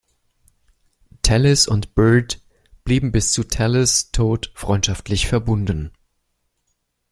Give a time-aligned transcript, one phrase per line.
[1.21, 2.41] Tallis und Byrd
[2.83, 5.91] blieben bis zu Tallis’ Tod freundschaftlich verbunden.